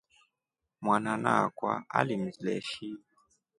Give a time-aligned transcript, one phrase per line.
[0.83, 2.87] Mwanana akwa alimleshi.